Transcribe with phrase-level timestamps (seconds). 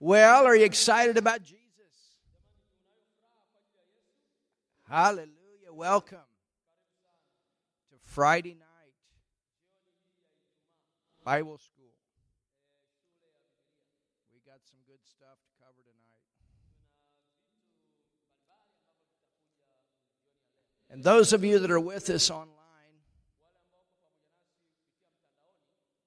[0.00, 1.60] Well, are you excited about Jesus?
[4.88, 5.28] Hallelujah.
[5.70, 6.18] Welcome
[7.90, 8.70] to Friday night
[11.22, 11.84] Bible school.
[14.32, 16.24] We got some good stuff to cover tonight.
[20.90, 22.48] And those of you that are with us online,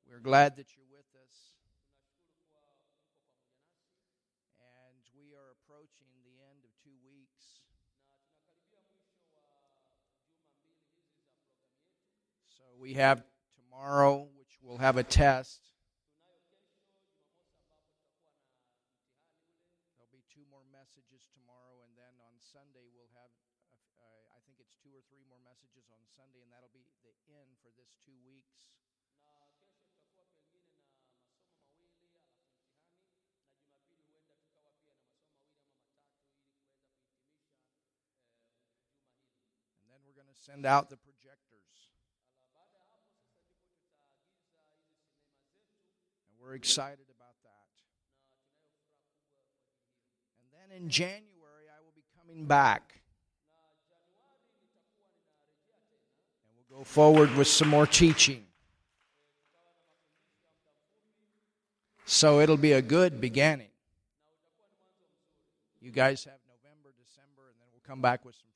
[0.09, 1.35] we're glad that you're with us.
[4.59, 7.63] And we are approaching the end of two weeks.
[12.57, 13.23] So we have
[13.55, 15.63] tomorrow, which we'll have a test.
[19.95, 23.31] There'll be two more messages tomorrow, and then on Sunday we'll have,
[24.03, 27.15] uh, I think it's two or three more messages on Sunday, and that'll be the
[27.31, 28.67] end for this two weeks.
[39.79, 41.63] And then we're going to send out the projectors.
[46.32, 47.67] And we're excited about that.
[50.41, 53.01] And then in January, I will be coming back.
[56.45, 58.45] And we'll go forward with some more teaching.
[62.05, 63.69] So it'll be a good beginning.
[65.81, 68.47] You guys have November, December, and then we'll come back with some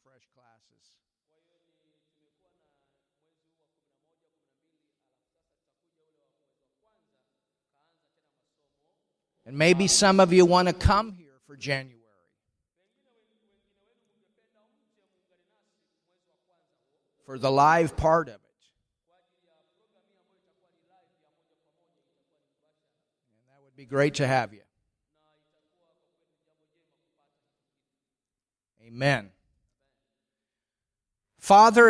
[9.48, 11.96] And maybe some of you want to come here for January.
[17.26, 18.42] For the live part of it.
[23.32, 24.60] And that would be great to have you.
[28.86, 29.30] Amen.
[31.48, 31.90] Vater,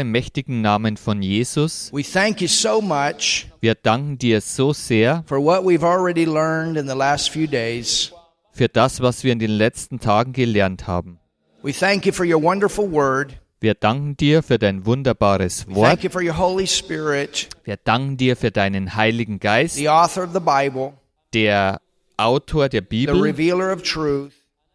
[0.00, 5.24] im mächtigen Namen von Jesus, we thank you so much wir danken dir so sehr
[5.26, 8.12] for what we've already learned in the last few days.
[8.52, 11.20] für das, was wir in den letzten Tagen gelernt haben.
[11.62, 13.40] We thank you for your wonderful word.
[13.60, 15.88] Wir danken dir für dein wunderbares Wort.
[15.88, 20.24] thank you for your Holy Spirit, Wir danken dir für deinen Heiligen Geist, the author
[20.24, 20.92] of the Bible,
[21.32, 21.80] der
[22.18, 24.32] Autor der the Bibel, revealer of truth.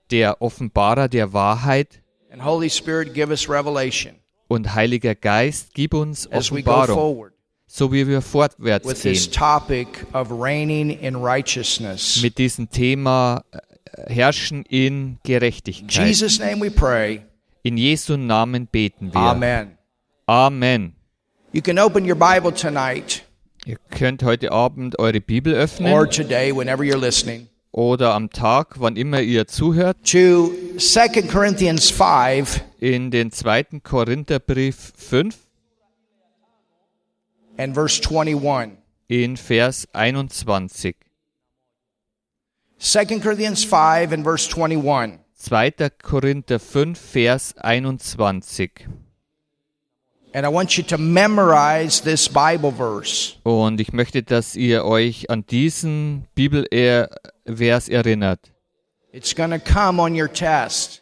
[0.10, 2.00] der Offenbarer der Wahrheit.
[2.34, 4.16] And Holy Spirit, give us revelation
[4.48, 7.32] Und Heiliger Geist, gib uns as we go Offenbarung,
[7.68, 12.24] so wie wir this gehen topic of reigning in righteousness.
[12.24, 16.08] mit diesem Thema äh, Herrschen in Gerechtigkeit.
[16.08, 17.22] Jesus' name we pray.
[17.62, 19.22] In Jesu Namen beten wir.
[19.22, 19.78] Amen.
[20.28, 20.96] Amen.
[21.52, 23.24] You can open your Bible tonight
[23.66, 28.76] Ihr könnt heute Abend eure Bibel or öffnen today, whenever you're listening, oder am Tag,
[28.80, 35.36] wann immer ihr zuhört, to 2 Corinthians 5 in den zweiten Korintherbrief 5
[37.58, 38.78] and verse 21.
[39.08, 40.96] in Vers 21.
[42.78, 45.20] 2 Corinthians 5 and verse 21.
[45.36, 45.72] 2.
[46.02, 48.88] Korinther 5, Vers 21.
[50.36, 53.36] And I want you to memorize this Bible verse.
[53.44, 56.28] Und ich möchte, dass ihr euch an diesen
[57.46, 58.52] Bibelvers erinnert.
[59.12, 61.02] It's to come on your test.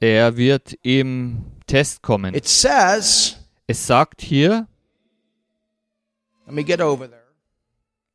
[0.00, 2.34] Er wird im Test kommen.
[2.34, 3.36] It says,
[3.66, 4.66] Es sagt hier,
[6.46, 7.22] let me get over there.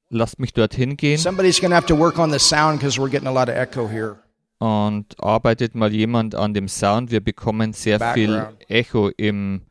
[0.09, 3.27] lasst mich dorthin gehen Somebody's to have to work on the sound because we're getting
[3.27, 4.17] a lot of echo here.
[4.59, 7.11] und arbeitet mal jemand an dem Sound.
[7.11, 8.69] Wir bekommen sehr viel Background.
[8.69, 9.61] Echo im,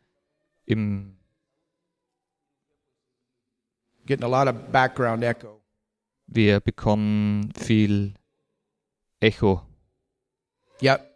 [0.67, 1.17] im
[4.05, 5.62] Getting a lot of background echo.
[6.27, 8.15] Wir bekommen viel
[9.21, 9.63] Echo.
[10.83, 11.09] Yep.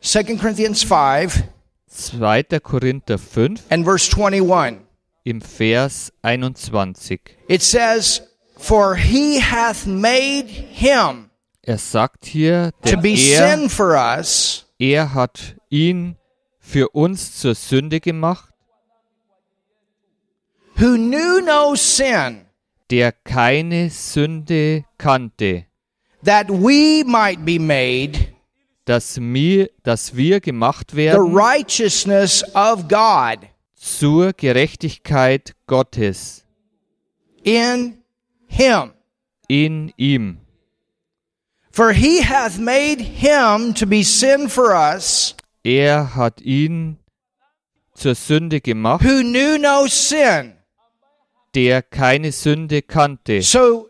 [0.00, 1.42] Second Corinthians 5
[1.88, 2.42] 2.
[2.62, 4.86] Korinther 5 and verse 21.
[5.24, 7.20] im Vers 21.
[7.48, 8.22] It says,
[8.56, 11.30] For he hath made him
[11.62, 16.16] Er sagt hier, to be er, sin for us er hat ihn
[16.58, 18.49] für uns zur Sünde gemacht,
[20.80, 22.46] who knew no sin,
[22.90, 25.66] der keine Sünde kannte,
[26.24, 28.30] that we might be made
[28.86, 36.44] dass, mir, dass wir gemacht the werden righteousness of God zur Gerechtigkeit Gottes
[37.44, 37.98] in
[38.48, 38.92] him.
[39.48, 40.38] in ihm.
[41.70, 46.98] For he hath made him to be sin for us Er hat ihn
[47.94, 50.54] zur Sünde gemacht, who knew no sin,
[51.54, 53.42] der keine Sünde kannte.
[53.42, 53.88] So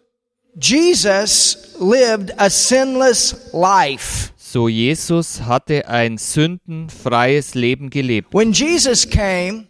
[0.56, 4.30] Jesus lived a sinless life.
[4.36, 8.34] So Jesus hatte ein sündenfreies Leben gelebt.
[8.34, 9.68] When Jesus came,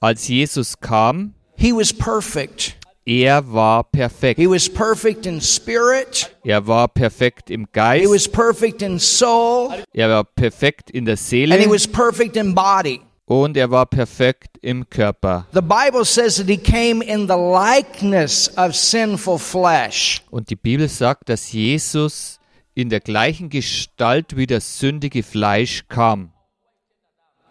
[0.00, 2.76] Als Jesus kam, he was perfect.
[3.04, 4.38] er war perfekt.
[4.38, 9.74] He was perfect in spirit, Er war perfekt im he Geist, was perfect in soul,
[9.92, 13.00] er war perfekt in der and he Seele was perfect in body.
[13.30, 15.46] Und er war perfekt im Körper.
[15.52, 20.20] The Bible says that he came in the likeness of sinful flesh.
[20.32, 22.40] Und die Bibel sagt, dass Jesus
[22.74, 26.32] in der gleichen Gestalt wie das sündige Fleisch kam.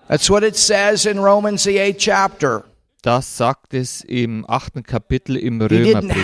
[0.09, 2.65] That's what it says in Romans, the eighth chapter.
[3.01, 6.23] Das sagt es im achten Kapitel im He Römerbrief.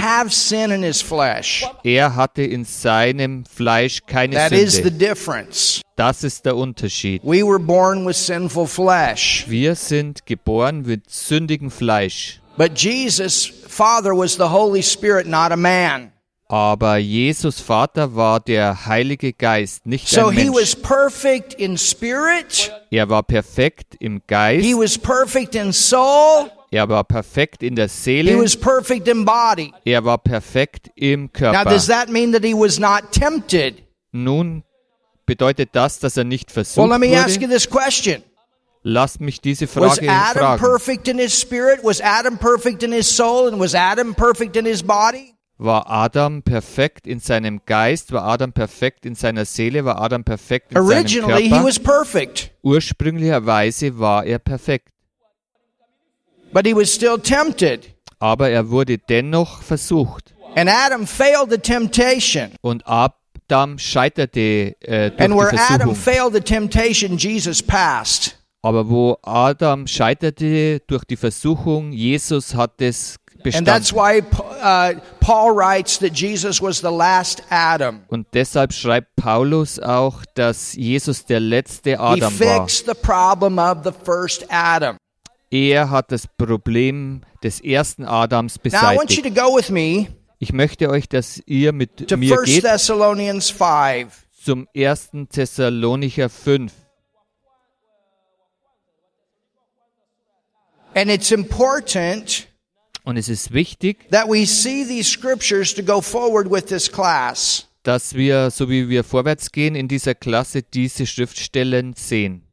[1.84, 5.48] Er hatte in seinem Fleisch keine That Sünde.
[5.96, 7.22] Das ist der Unterschied.
[7.24, 9.46] We were born with sinful flesh.
[9.48, 12.42] Wir sind geboren mit sündigem Fleisch.
[12.58, 16.12] But Jesus' Father was the Holy Spirit, not a man.
[16.48, 20.88] Aber Jesus Vater war der Heilige Geist, nicht So ein he was Mensch.
[20.88, 27.04] perfect in spirit, Er war perfekt im he Geist, was perfect in soul, er war
[27.04, 29.72] perfekt in der he Seele, was perfect in body.
[29.86, 31.70] er war perfekt im Now, Körper.
[31.70, 33.84] does that mean that he was not tempted?
[34.12, 34.64] Nun
[35.26, 37.54] bedeutet das, dass er nicht Well, versucht let me ask you wurde?
[37.54, 38.24] this question.
[38.88, 40.64] Lasst mich diese Was Frage Adam fragen.
[40.64, 41.80] perfect in his spirit?
[41.84, 43.48] Was Adam perfect in his soul?
[43.52, 45.34] And was Adam perfect in his body?
[45.58, 48.12] War Adam perfekt in seinem Geist?
[48.12, 49.86] War Adam perfekt in seiner Seele?
[49.86, 51.66] War Adam perfekt in seinem Originally, he Körper?
[51.66, 54.90] was perfect, Ursprünglicherweise war er perfekt.
[56.56, 57.94] But he was still tempted.
[58.20, 60.34] Aber er wurde dennoch versucht.
[60.56, 62.52] And Adam failed the temptation.
[62.62, 65.96] Und Adam scheiterte äh, durch And die where Adam Versuchung.
[65.96, 68.38] failed the temptation, Jesus passed.
[68.62, 73.18] Aber wo Adam scheiterte durch die Versuchung, Jesus hat es
[73.54, 74.24] And that's bestanden.
[74.32, 78.00] why uh, Paul writes that Jesus was the last Adam.
[78.08, 82.62] Und deshalb schreibt Paulus auch, dass Jesus der letzte He Adam war.
[82.62, 84.98] fixed the problem of the first Adam.
[85.56, 89.26] Er hat das Problem des ersten Adams beseitigt.
[90.38, 94.28] Ich möchte euch, dass ihr mit mir 1 geht Thessalonians 5.
[94.44, 95.12] zum 1.
[95.30, 96.74] Thessalonicher 5.
[100.94, 102.48] And it's important
[103.06, 107.70] Und es ist wichtig, that we see these scriptures to go forward with this class.
[107.84, 112.45] dass wir, so wie wir vorwärts gehen, in dieser Klasse diese Schriftstellen sehen.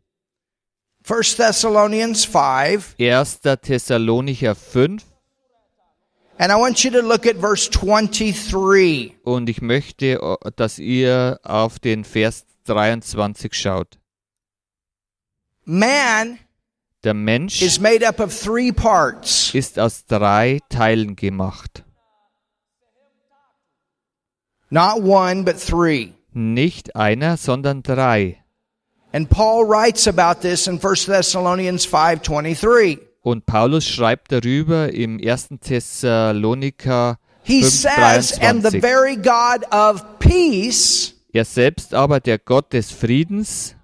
[1.05, 2.95] 1 Thessalonians 5.
[2.99, 3.41] 1.
[3.63, 5.03] Thessalonicher 5
[6.39, 9.15] And I want you to look at verse 23.
[9.25, 13.99] und ich möchte, äh, dass ihr auf den Vers 23 schaut.
[15.65, 16.39] Man
[17.05, 19.55] Der Mensch is made up of three parts.
[19.55, 21.85] ist aus drei Teilen gemacht.
[24.71, 26.13] Not one, but three.
[26.33, 28.42] Nicht einer, sondern drei.
[29.13, 32.99] And Paul writes about this in 1 Thessalonians 5:23.
[33.23, 35.61] Und Paulus schreibt darüber im 1.
[35.61, 38.81] Thessaloniker He 5, says, "And the 23.
[38.81, 43.75] very God of peace Er selbst aber, der Gott des Friedens,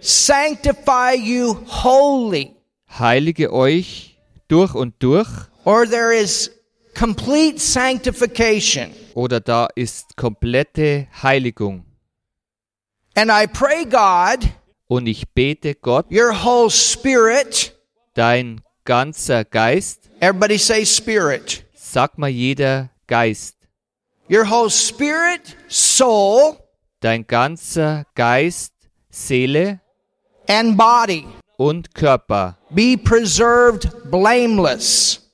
[0.00, 2.54] sanctify you wholly."
[2.98, 4.18] heilige euch
[4.48, 5.28] durch und durch,
[5.64, 6.50] Or there is
[6.98, 8.90] complete sanctification.
[9.14, 11.84] oder da ist komplette Heiligung.
[13.18, 14.48] And I pray God,
[14.86, 17.72] Und ich bete Gott, your whole spirit,
[18.14, 21.64] dein ganzer Geist, everybody say spirit.
[21.74, 23.56] sag mal jeder Geist,
[24.30, 26.58] Your whole spirit, soul,
[27.00, 28.72] dein ganzer Geist,
[29.10, 29.80] Seele
[30.48, 31.26] and body.
[31.56, 32.56] und Körper.
[32.70, 35.28] Be preserved blameless.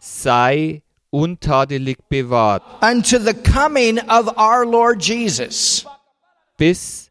[0.00, 5.86] Sei untadelig bewahrt, unto the coming of our Lord Jesus.
[6.56, 7.07] bis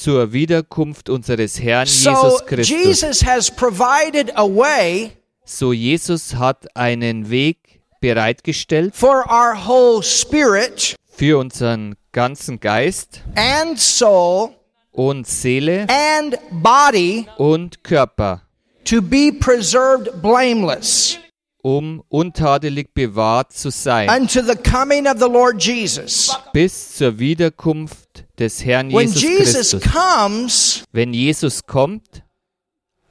[0.00, 2.68] zur Wiederkunft unseres Herrn Jesus Christus.
[2.70, 5.12] Jesus has provided a way
[5.44, 13.78] So Jesus hat einen Weg bereitgestellt for our whole spirit für unseren ganzen Geist and
[13.78, 14.54] soul
[14.92, 18.42] und Seele and body und Körper,
[18.84, 21.18] to be preserved blameless
[21.62, 26.34] um untadelig bewahrt zu sein, unto the coming of the Lord Jesus.
[26.52, 29.92] bis zur Wiederkunft des Herrn When Jesus Jesus Christus.
[29.92, 32.22] comes, Wenn Jesus kommt,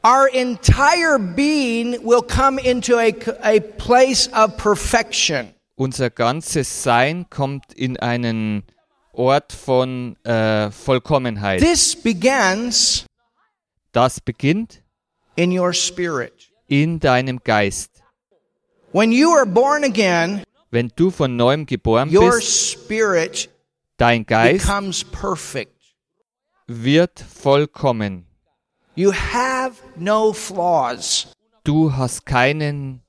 [0.03, 3.11] our entire being will come into a,
[3.43, 5.53] a place of perfection.
[5.75, 8.63] unser ganzes Sein kommt in einen
[9.13, 11.59] Ort von äh, Vollkommenheit.
[11.61, 13.05] This begins
[13.91, 14.81] Das beginnt
[15.35, 16.49] in your spirit.
[16.67, 17.98] in deinem Geist.
[18.91, 23.49] When you are born again, Wenn du von neuem geboren your bist, spirit
[23.97, 25.75] dein Geist becomes perfect.
[26.67, 28.25] wird vollkommen.
[28.95, 31.27] You have no flaws.
[31.63, 33.01] Du hast keinen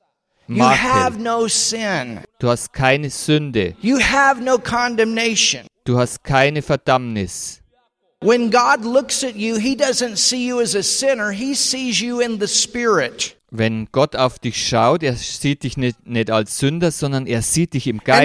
[0.46, 0.56] Makel.
[0.58, 2.20] You have no sin.
[2.38, 3.74] Du hast keine Sünde.
[3.80, 5.66] You have no condemnation.
[5.84, 7.60] Du hast keine Verdammnis.
[8.22, 12.20] When God looks at you, He doesn't see you as a sinner, He sees you
[12.20, 13.36] in the Spirit.
[13.50, 17.74] Wenn Gott auf dich schaut, er sieht dich nicht, nicht als Sünder, sondern er sieht
[17.74, 18.20] dich im Geist.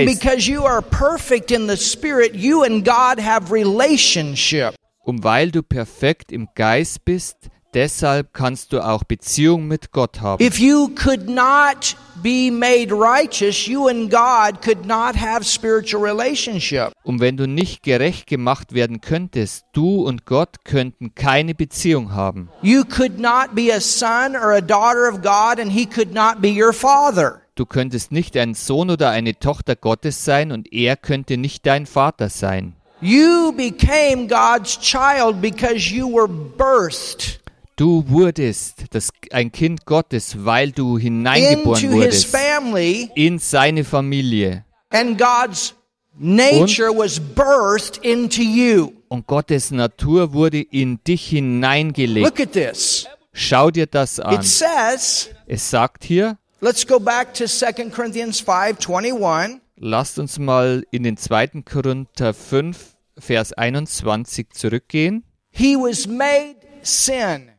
[4.38, 4.75] Spirit.
[5.00, 7.38] Und weil du perfekt im Geist bist,
[7.75, 10.44] deshalb kannst du auch Beziehung mit Gott haben.
[10.44, 16.91] If you could not be made righteous, you and God could not have spiritual relationship.
[17.03, 22.50] Und wenn du nicht gerecht gemacht werden könntest, du und Gott könnten keine Beziehung haben.
[22.62, 26.41] You could not be a son or a daughter of God, and He could not
[26.41, 27.41] be your father.
[27.55, 31.86] Du könntest nicht ein Sohn oder eine Tochter Gottes sein und er könnte nicht dein
[31.86, 32.75] Vater sein.
[33.01, 37.39] You became God's child because you were birthed
[37.77, 44.63] Du wurdest das, ein Kind Gottes, weil du hineingeboren wurdest family, in seine Familie.
[44.91, 45.74] and God's
[46.17, 48.94] nature was birthed into you.
[49.10, 52.25] Und Gottes Natur wurde in dich hineingelegt.
[52.25, 53.08] Look at this.
[53.34, 54.36] Schau dir das an.
[54.36, 59.60] It says, Es sagt hier, let's go back to 2 Corinthians 5:21.
[59.75, 61.63] lasst uns mal in den 2.
[61.65, 65.25] Korinther 5, Vers 21 zurückgehen.
[65.51, 67.51] He was made sin.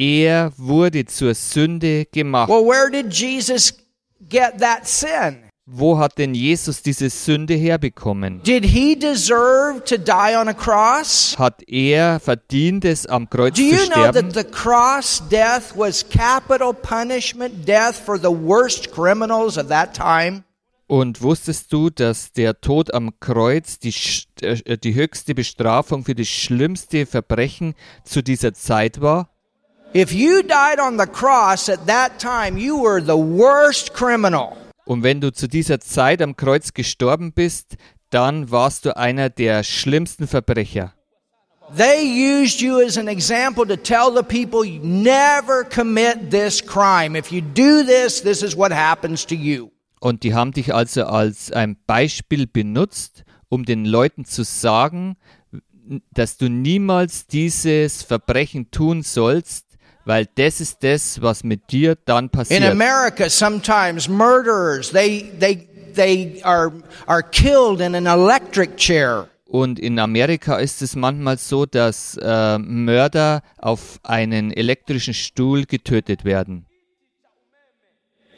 [0.00, 2.48] Er wurde zur Sünde gemacht.
[2.48, 3.74] Well, where did Jesus
[4.30, 5.40] get that sin?
[5.66, 8.42] Wo hat denn Jesus diese Sünde herbekommen?
[8.42, 11.36] Did he deserve to die on a cross?
[11.38, 14.32] Hat er verdient es, am Kreuz Do zu you know sterben?
[14.32, 20.44] that the cross death was capital punishment death for the worst criminals of that time?
[20.86, 23.94] Und wusstest du, dass der Tod am Kreuz die,
[24.40, 29.28] äh, die höchste Bestrafung für das schlimmste Verbrechen zu dieser Zeit war?
[29.92, 34.56] If you died on the cross at that time, you were the worst criminal.
[34.84, 37.76] Und wenn du zu dieser Zeit am Kreuz gestorben bist,
[38.10, 40.94] dann warst du einer der schlimmsten Verbrecher.
[41.76, 47.18] They used you as an example to tell the people, never commit this crime.
[47.18, 49.72] If you do this, this is what happens to you.
[49.98, 55.16] Und die haben dich also als ein Beispiel benutzt, um den Leuten zu sagen,
[56.12, 59.69] dass du niemals dieses Verbrechen tun sollst,
[60.04, 62.64] weil das ist das, was mit dir dann In passiert.
[62.64, 66.72] America, sometimes murderers, they, they, they are,
[67.06, 69.26] are killed in an electric chair.
[69.46, 76.24] Und in Amerika ist es manchmal so, dass äh, Mörder auf einen elektrischen Stuhl getötet
[76.24, 76.66] werden.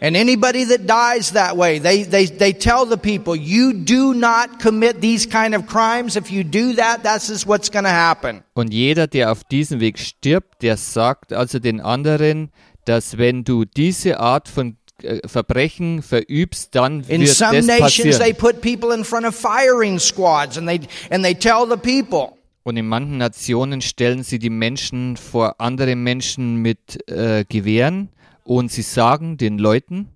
[0.04, 4.58] And anybody that dies that way, they, they, they tell the people, you do not
[4.58, 6.16] commit these kind of crimes.
[6.16, 8.42] If you do that, that's just what's going to happen.
[8.54, 12.50] Und jeder, der auf diesem Weg stirbt, der sagt also den anderen,
[12.84, 18.18] dass wenn du diese Art von äh, Verbrechen verübst, dann In wird some das nations,
[18.18, 18.36] they passieren.
[18.38, 20.80] put people in front of firing squads and they,
[21.10, 25.94] and they tell the people, Und in manchen Nationen stellen sie die Menschen vor andere
[25.94, 28.08] Menschen mit äh, Gewehren
[28.44, 30.08] und sie sagen den Leuten,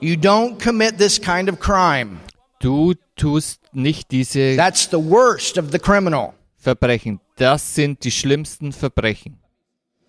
[0.00, 2.18] you don't commit this kind of crime.
[2.60, 6.34] du tust nicht diese That's the worst of the criminal.
[6.56, 7.20] Verbrechen.
[7.36, 9.38] Das sind die schlimmsten Verbrechen.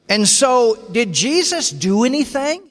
[0.10, 2.62] And so, did Jesus do anything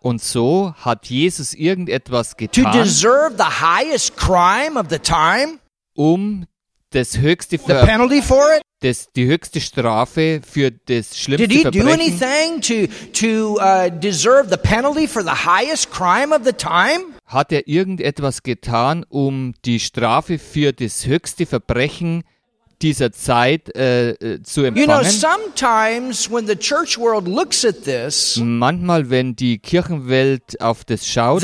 [0.00, 5.58] Und so hat Jesus irgendetwas to getan, deserve the highest crime of the time?
[5.94, 6.46] um
[6.90, 8.62] das höchste The Ver penalty for it?
[8.82, 12.22] Das, die höchste Strafe für das Did schlimmste he do Verbrechen.
[12.22, 17.14] anything to, to uh, deserve the penalty for the highest crime of the time?
[17.26, 22.24] Hat er irgendetwas getan, um die Strafe für das höchste Verbrechen
[22.82, 24.88] dieser Zeit äh, äh, zu empfangen?
[28.38, 31.42] Manchmal, wenn die Kirchenwelt auf das schaut,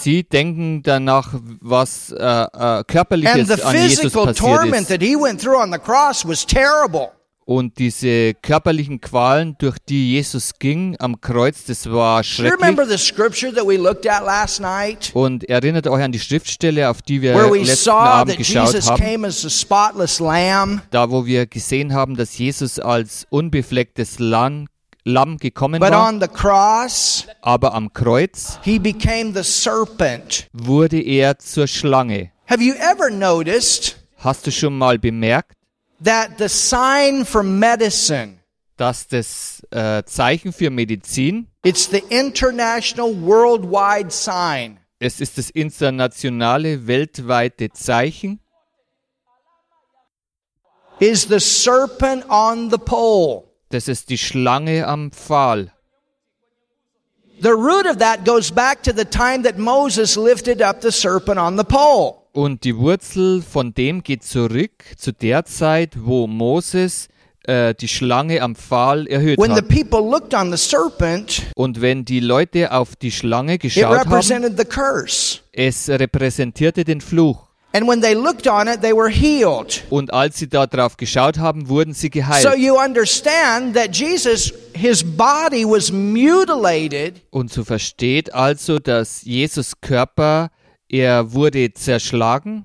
[0.00, 4.36] sie denken danach, was äh, äh, körperliches an Jesus passiert
[4.84, 4.90] ist.
[7.46, 12.58] Und diese körperlichen Qualen, durch die Jesus ging am Kreuz, das war schrecklich.
[15.12, 18.96] Und erinnert euch an die Schriftstelle, auf die wir letzten Abend geschaut haben.
[20.90, 24.66] Da, wo wir gesehen haben, dass Jesus als unbeflecktes Lamm,
[25.06, 26.08] Lamm gekommen but war.
[26.08, 30.48] on the cross, Aber am Kreuz he became the serpent.
[30.54, 32.30] wurde er zur Schlange.
[32.46, 35.52] Have you ever noticed Hast du schon mal bemerkt,
[36.02, 38.38] that the sign for medicine,
[38.76, 46.86] dass das äh, Zeichen für Medizin, it's the international worldwide sign, es ist das internationale,
[46.86, 48.40] weltweite Zeichen,
[50.98, 53.44] is the serpent on the pole.
[53.70, 55.70] das ist die Schlange am Pfahl.
[57.40, 61.38] The root of that goes back to the time that Moses lifted up the serpent
[61.38, 62.23] on the pole.
[62.34, 67.08] Und die Wurzel von dem geht zurück zu der Zeit, wo Moses
[67.44, 69.68] äh, die Schlange am Pfahl erhöht When hat.
[70.58, 74.20] serpent, Und wenn die Leute auf die Schlange geschaut haben,
[75.52, 77.44] es repräsentierte den Fluch.
[77.72, 79.84] And when they looked on it, they were healed.
[79.90, 82.58] Und als sie da drauf geschaut haben, wurden sie So geheilt.
[82.58, 90.50] you understand that Jesus, his body was mutilated Und so versteht also, dass Jesus Körper,
[90.94, 92.64] er wurde zerschlagen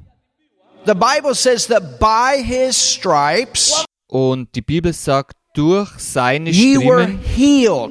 [0.86, 7.19] The Bible says that by his stripes und die Bibel sagt, durch seine Striemen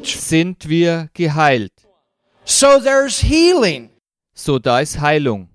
[0.05, 1.73] sind wir geheilt.
[2.45, 3.91] So there's healing.
[4.35, 5.49] So, da ist Heilung.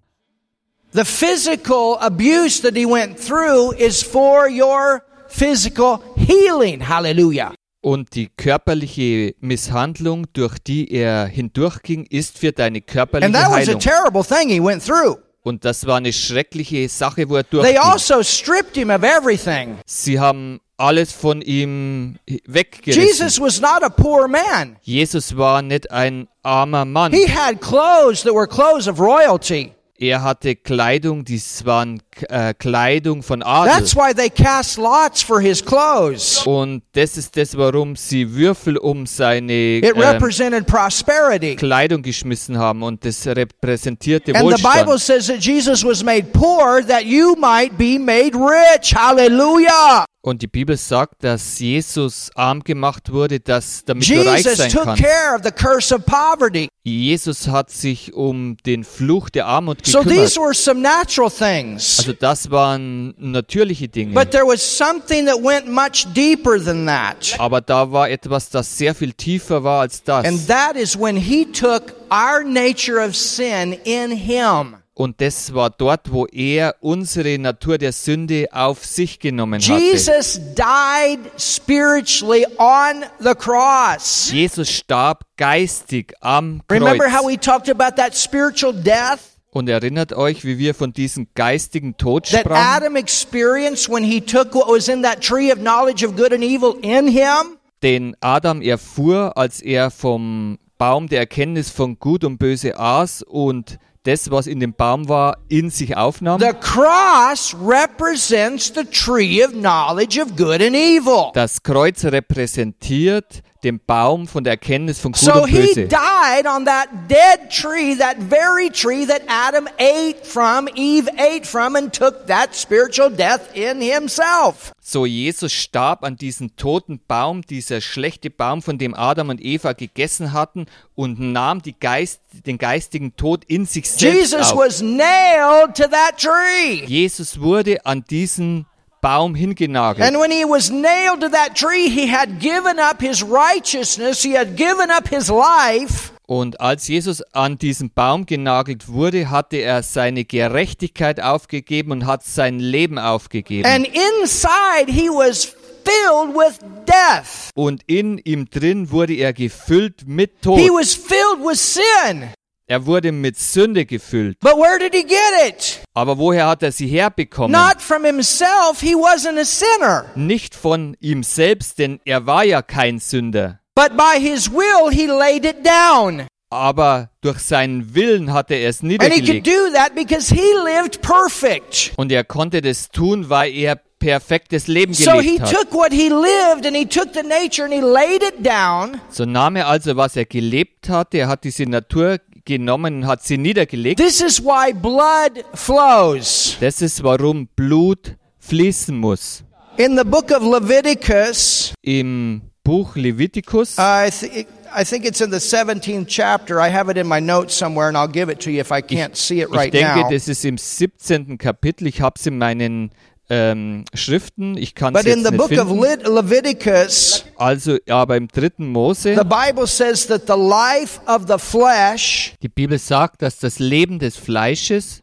[0.92, 6.82] The physical abuse that he went through is for your physical healing.
[6.82, 7.56] Hallelujah.
[7.86, 13.68] Und die körperliche Misshandlung, durch die er hindurchging, ist für deine And körperliche that was
[13.68, 13.80] a Heilung.
[13.80, 15.18] terrible thing he went through.
[15.42, 17.78] Und das war eine schreckliche Sache, wo er They durchging.
[17.80, 19.78] also stripped him of everything.
[19.86, 22.16] Sie haben alles von ihm
[22.48, 23.04] weggerissen.
[23.04, 24.78] Jesus was not a poor man.
[24.84, 27.12] Jesus war nicht ein armer Mann.
[27.12, 29.74] He had clothes that were clothes of royalty.
[30.00, 33.72] Er hatte Kleidung, dies waren äh, Kleidung von Adel.
[33.72, 36.46] That's why they cast lots for his clothes.
[36.48, 41.56] Und das ist das, warum sie Würfel um seine It ähm.
[41.56, 42.82] Kleidung geschmissen haben.
[42.82, 45.00] Und das repräsentierte And the Bible Wohlstand.
[45.00, 48.96] says that Jesus was made poor that you might be made rich.
[48.96, 50.06] Hallelujah.
[50.26, 54.72] Und die Bibel sagt, dass Jesus arm gemacht wurde, dass, damit du reich Jesus sein
[54.72, 55.04] took kannst.
[55.04, 56.70] care of the curse of poverty.
[56.86, 60.26] Jesus hat sich um den Fluch der Armut So gekümmert.
[60.28, 62.00] these were some natural things.
[62.00, 64.14] Also das waren natürliche Dinge.
[64.14, 67.36] But there was something that went much deeper than that.
[67.38, 70.26] Aber da war etwas, das sehr viel tiefer war als das.
[70.26, 74.76] And that is when he took our nature of sin in him.
[74.96, 79.74] Und das war dort, wo er unsere Natur der Sünde auf sich genommen hatte.
[79.74, 84.30] Jesus died spiritually on the cross.
[84.32, 87.28] Jesus starb geistig am Remember how Kreuz.
[87.32, 92.28] we talked about that spiritual death Und erinnert euch, wie wir von diesem geistigen Tod
[92.28, 96.32] sprachen, Adam experienced when he took what was in that tree of knowledge of good
[96.34, 97.58] and evil in him?
[97.82, 103.78] den Adam erfuhr, als er vom Baum der Erkenntnis von Gut und Böse aß und
[104.04, 106.40] das, was in dem Baum war, in sich aufnahm.
[106.40, 111.32] The cross represents the tree of knowledge of good and evil.
[111.34, 115.88] Das Kreuz repräsentiert den Baum von der Erkenntnis von Gut So und he Böse.
[115.88, 121.76] died on that dead tree, that very tree that Adam ate from, Eve ate from,
[121.76, 124.72] and took that spiritual death in himself.
[124.82, 129.74] So Jesus starb an diesem toten Baum, dieser schlechte Baum, von dem Adam und Eva
[129.74, 134.58] gegessen hatten, und nahm Geist, den geistigen Tod in sich selbst Jesus auf.
[134.58, 136.86] was nailed to that tree.
[136.86, 138.66] Jesus wurde an diesen
[139.04, 140.08] Baum hingenagelt.
[140.08, 144.36] And when he was nailed to that tree, he had given up his righteousness, he
[144.36, 149.84] had given up his life, Und als Jesus an diesen Baum genagelt wurde, hatte er
[149.84, 153.66] seine Gerechtigkeit aufgegeben und hat sein Leben aufgegeben.
[153.70, 155.44] and inside he was
[155.84, 157.50] filled with death.
[157.56, 160.58] und in ihm drin wurde er gefüllt mit Tod.
[160.60, 162.30] He was filled with sin.
[162.66, 164.40] Er wurde mit Sünde gefüllt.
[164.40, 165.18] But where did he get
[165.50, 165.82] it?
[165.94, 167.52] Aber woher hat er sie herbekommen?
[167.52, 170.06] Not from himself, he wasn't a sinner.
[170.16, 173.60] Nicht von ihm selbst, denn er war ja kein Sünder.
[173.76, 176.28] But by his will, he laid it down.
[176.50, 179.48] Aber durch seinen Willen hat er es And he could niedergelegt.
[179.48, 181.92] do that because he lived perfect.
[181.98, 185.52] Und er konnte das tun, weil er perfektes Leben So he gelebt hat.
[185.52, 189.02] took what he lived and he took the nature and he laid it down.
[189.10, 193.38] So nahm er also, was er gelebt hatte, er hat diese Natur genommen hat sie
[193.38, 194.00] niedergelegt.
[194.00, 196.58] This is why blood flows.
[196.60, 199.44] Das ist, warum Blut fließen muss.
[199.78, 205.38] In the book of Leviticus, Im Buch Levitikus, I, th- I think it's in the
[205.38, 206.60] 17th chapter.
[206.60, 208.82] I have it in my notes somewhere and I'll give it to you if I
[208.82, 210.10] can't see it ich right denke, now.
[210.10, 211.38] das ist im 17.
[211.38, 211.88] Kapitel.
[211.88, 212.92] Ich habe es in meinen
[213.30, 214.58] ähm, Schriften.
[214.58, 217.30] Ich kann es in jetzt the nicht book of finden.
[217.38, 222.50] Also, aber im dritten the Mose, Bible says that the life of the flesh die
[222.50, 225.02] Bibel sagt, dass das Leben des Fleisches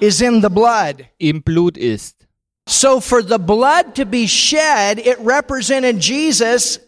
[0.00, 1.04] is in the blood.
[1.18, 2.16] im Blut ist.
[2.68, 6.80] So for the blood to be shed, it represented Jesus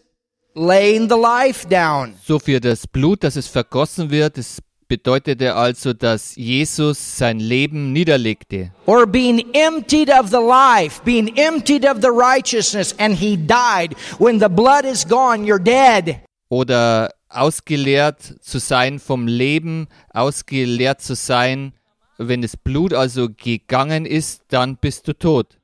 [0.53, 2.15] laying the life down.
[2.25, 4.57] So für das Blut, das es vergossen wird, es
[4.89, 8.71] bedeutete also, dass Jesus sein Leben niederlegte.
[8.85, 13.95] Or being emptied of the life, being emptied of the righteousness, and he died.
[14.17, 16.17] When the blood is gone, you're dead.
[16.49, 21.73] Oder ausgeleert zu sein vom Leben, ausgeleert zu sein,
[22.17, 25.57] wenn das Blut also gegangen ist, dann bist du tot.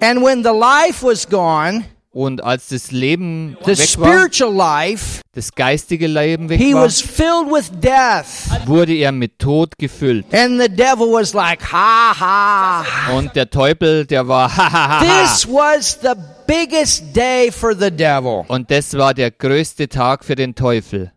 [0.00, 5.54] And when the life was gone, Und als das Leben the weg war, life, das
[5.54, 8.50] geistige Leben weg he war, was filled with death.
[8.66, 10.26] wurde er mit Tod gefüllt.
[10.30, 12.84] And the devil was like, ha ha.
[13.16, 15.00] Und der Teufel, der war hahaha.
[15.00, 16.12] This was the
[16.46, 18.44] biggest day for the devil.
[18.48, 21.12] Und das war der größte Tag für den Teufel.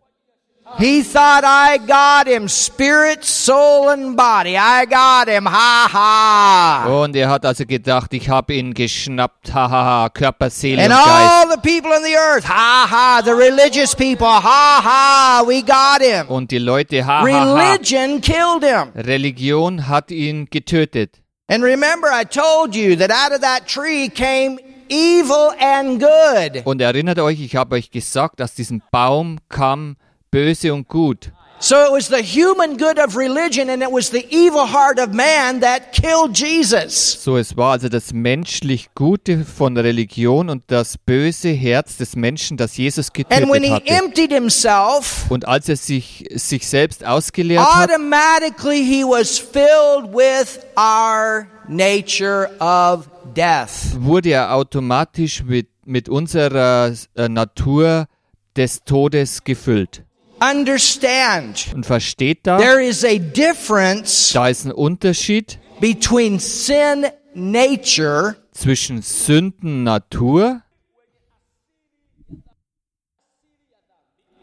[0.78, 4.56] He thought I got him, spirit, soul, and body.
[4.58, 6.86] I got him, ha ha.
[7.02, 11.32] Und er hat also gedacht, ich habe ihn geschnappt, hahaha, Körper, Seele And und Geist.
[11.32, 13.22] all the people in the earth, ha ha.
[13.24, 15.44] The religious people, ha ha.
[15.46, 16.26] We got him.
[16.28, 17.24] Und die Leute, hahaha.
[17.24, 18.90] Religion killed him.
[18.96, 21.22] Religion hat ihn getötet.
[21.48, 26.62] And remember, I told you that out of that tree came evil and good.
[26.66, 29.96] Und erinnert euch, ich habe euch gesagt, aus diesem Baum kam
[30.30, 31.32] Böse und Gut.
[31.58, 35.14] So it was the human good of religion and it was the evil heart of
[35.14, 36.94] man that killed Jesus.
[37.24, 42.58] So, es war also das menschlich Gute von Religion und das böse Herz des Menschen,
[42.58, 44.04] das Jesus And when getötet he hatte.
[44.04, 50.58] emptied himself, Und als er sich, sich selbst ausgeleert hat, automatically he was filled with
[50.76, 53.96] our nature of death.
[53.98, 58.08] wurde er automatisch mit, mit unserer äh, Natur
[58.56, 60.02] des Todes gefüllt.
[60.40, 68.36] Understand, Und versteht da, there is a difference da ist ein Unterschied between sin nature
[68.52, 70.62] zwischen Sündennatur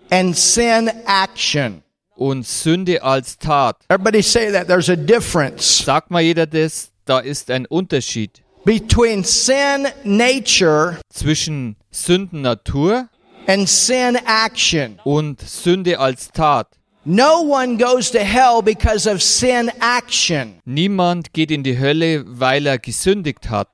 [0.09, 1.83] and sin action.
[2.15, 3.77] und Sünde als Tat.
[3.89, 4.67] Everybody say that.
[4.67, 11.75] There's a difference Sagt mal jeder das, da ist ein Unterschied between sin nature zwischen
[11.91, 13.09] Sündennatur
[13.47, 14.99] and sin action.
[15.03, 16.67] und Sünde als Tat.
[17.05, 20.61] No one goes to hell because of sin action.
[20.65, 23.69] Niemand geht in die Hölle, weil er gesündigt hat.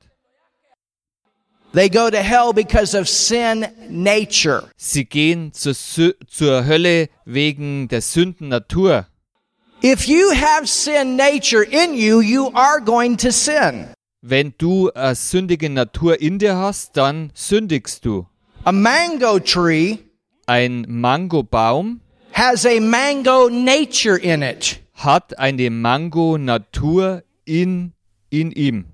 [1.71, 4.71] They go to hell because of sin nature.
[4.75, 9.05] Sie gehen zur, Sü zur Hölle wegen der Sündennatur.
[9.83, 13.89] If you have sin nature in you, you are going to sin.
[14.21, 18.25] Wenn du eine sündige Natur in dir hast, dann sündigst du.
[18.65, 19.99] A mango tree
[20.47, 21.99] Ein Mangobaum
[22.31, 24.79] has a mango nature in it.
[24.93, 27.93] hat eine Mango-Natur in,
[28.29, 28.85] in ihm.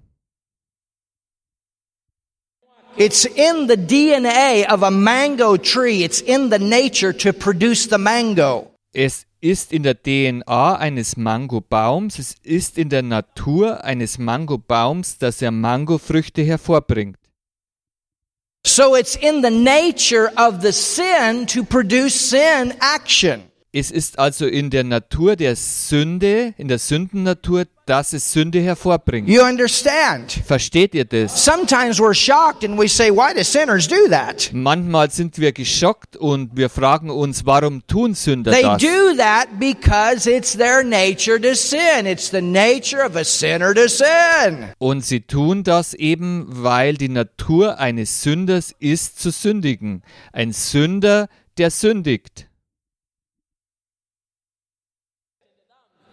[2.97, 6.03] It's in the DNA of a mango tree.
[6.03, 8.71] It's in the nature to produce the mango.
[8.93, 15.41] Es ist in der DNA eines Mangobaums, es ist in der Natur eines Mangobaums, dass
[15.41, 17.17] er Mangofrüchte hervorbringt.
[18.65, 23.43] So it's in the nature of the sin to produce sin action.
[23.77, 29.27] Es ist also in der Natur der Sünde, in der Sündennatur, dass es Sünde hervorbringt.
[29.27, 30.31] You understand?
[30.45, 31.43] Versteht ihr das?
[31.43, 34.49] Sometimes we're shocked and we say, why do sinners do that?
[34.53, 38.81] Manchmal sind wir geschockt und wir fragen uns, warum tun Sünder They das?
[38.81, 42.05] do that because it's their nature to sin.
[42.05, 44.69] It's the nature of a sinner to sin.
[44.77, 50.01] Und sie tun das eben, weil die Natur eines Sünders ist zu sündigen.
[50.31, 52.44] Ein Sünder, der sündigt.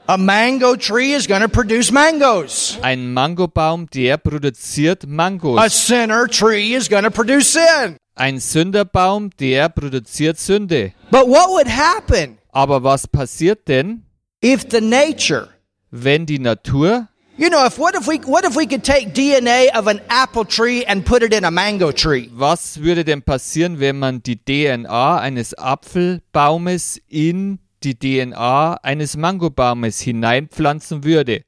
[0.09, 2.77] A mango tree is going to produce mangoes.
[2.83, 5.61] Ein Mangobaum, der produziert Mangos.
[5.61, 7.97] A sinner tree is going to produce sin.
[8.17, 10.93] Ein Sünderbaum, der produziert Sünde.
[11.11, 14.03] But what would happen Aber was passiert denn,
[14.43, 15.49] if the nature,
[15.93, 19.69] wenn die Natur, you know, if what if we what if we could take DNA
[19.75, 22.29] of an apple tree and put it in a mango tree?
[22.35, 30.01] was würde denn passieren, wenn man die DNA eines Apfelbaumes in die DNA eines Mangobaumes
[30.01, 31.42] hineinpflanzen würde?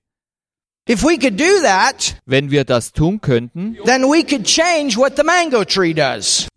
[0.86, 3.78] That, Wenn wir das tun könnten,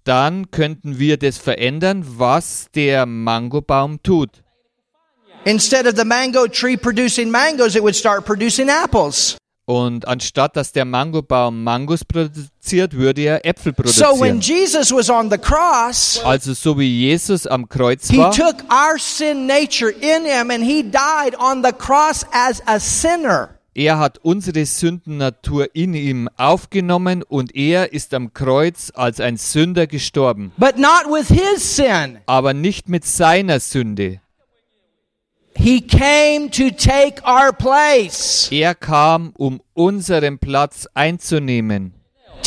[0.03, 4.43] dann könnten wir das verändern, was der Mangobaum tut.
[5.45, 9.37] Instead of the mango tree producing mangoes, it would start producing apples.
[9.69, 14.39] Und anstatt dass der Mangobaum Mangos produziert, würde er Äpfel So when produzieren.
[14.39, 18.97] Jesus was on the cross, Also so wie Jesus am Kreuz he war, took our
[18.97, 23.49] sin nature in him and he died on the cross as a sinner.
[23.75, 29.85] Er hat unsere Sündennatur in ihm aufgenommen und er ist am Kreuz als ein Sünder
[29.85, 30.53] gestorben.
[30.57, 32.19] But not with his sin.
[32.25, 34.21] Aber nicht mit seiner Sünde.
[35.67, 38.49] He came to take our place.
[38.53, 41.96] Er kam, um unseren Platz einzunehmen.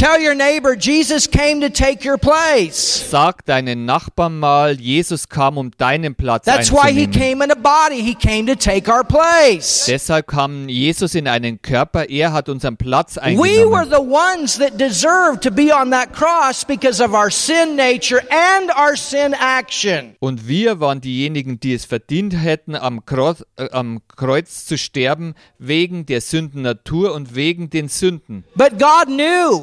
[0.01, 3.05] Tell your neighbor, Jesus came to take your place.
[3.11, 7.55] Sag deinen Nachbarn mal, Jesus kam, um deinen Platz That's why he came in a
[7.55, 8.01] body.
[8.01, 9.85] He came to take our place.
[9.87, 13.91] Deshalb kam Jesus in einen Körper, er hat unseren Platz We were eingenommen.
[13.91, 18.71] the ones that deserved to be on that cross because of our sin nature and
[18.71, 20.17] our sin action.
[20.19, 25.35] Und wir waren diejenigen, die es verdient hätten, am Kreuz, äh, am Kreuz zu sterben,
[25.59, 28.45] wegen der Sündennatur und wegen den Sünden.
[28.57, 29.63] But God knew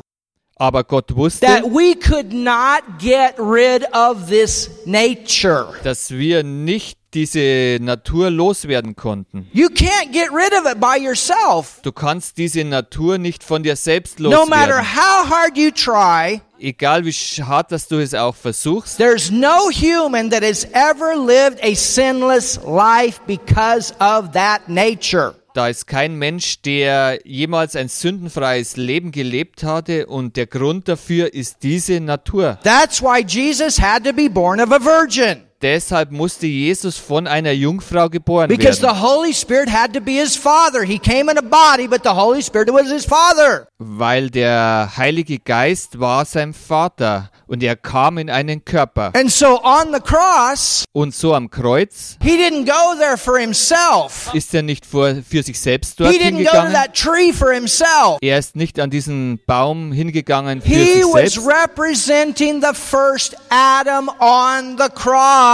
[0.59, 5.67] Aber Gott that wusste, we could not get rid of this nature.
[5.83, 9.47] dass wir nicht diese Natur loswerden konnten.
[9.53, 11.79] You can't get rid of it by yourself.
[11.83, 14.95] Du kannst diese Natur nicht von dir selbst No matter loswerden.
[14.95, 18.97] how hard you try, Egal wie hart, dass du es auch versuchst.
[18.97, 25.35] there's no human that has ever lived a sinless life because of that nature.
[25.57, 31.33] Da ist kein Mensch, der jemals ein sündenfreies Leben gelebt hatte und der Grund dafür
[31.33, 32.59] ist diese Natur.
[32.63, 35.46] That's why Jesus had to be born of a virgin.
[35.61, 40.11] Deshalb musste Jesus von einer Jungfrau geboren Because werden, the Holy Spirit had to be
[40.11, 40.83] his father.
[40.83, 43.67] He came in a body, but the Holy Spirit was his father.
[43.79, 49.11] weil der Heilige Geist war sein Vater und er kam in einen Körper.
[49.15, 54.31] And so on the cross, Und so am Kreuz he didn't go there for himself.
[54.33, 57.51] ist er nicht vor, für sich selbst He dorthin didn't go to that tree for
[57.51, 58.17] himself.
[58.21, 61.39] Er ist nicht an diesen Baum hingegangen für He sich was selbst.
[61.47, 65.46] representing the first Adam on the cross.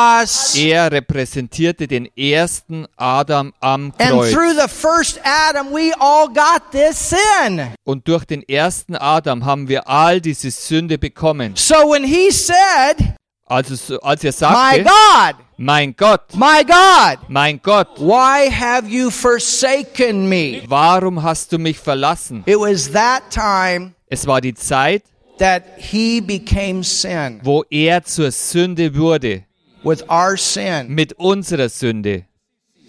[0.56, 4.32] Er repräsentierte den ersten Adam am And Kreuz.
[4.34, 7.62] through the first Adam, we all got this sin.
[7.84, 11.54] Und durch den ersten Adam haben wir all diese Sünde bekommen.
[11.56, 17.20] So when he said, Also so- als er My sagte, God, mein Gott, my God,
[17.28, 20.64] mein Gott, why have you forsaken me?
[20.68, 22.44] warum hast du mich verlassen?
[22.46, 25.04] It was that time Es war die Zeit,
[25.40, 29.44] that he became sin wo er zur Sünde wurde,
[29.84, 32.26] with our sin, mit unserer Sünde,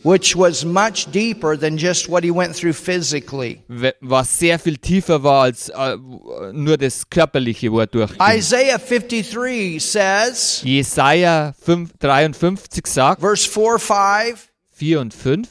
[0.03, 3.63] which was much deeper than just what he went through physically.
[4.01, 5.97] was sehr viel tiefer war als äh,
[6.53, 8.19] nur das Körperliche, wo er durchging.
[8.21, 15.49] Isaiah 53 says, Jesaja 5, 53 sagt, verse 4 5, 4 und 5,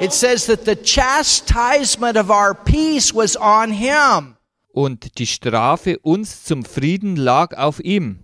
[0.00, 4.36] it says that the chastisement of our peace was on him.
[4.72, 8.20] und die Strafe uns zum Frieden lag auf ihm.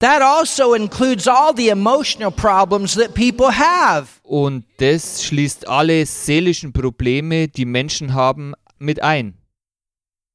[0.00, 4.20] That also includes all the emotional problems that people have.
[4.22, 9.38] Und das schließt alle seelischen Probleme, die Menschen haben, mit ein.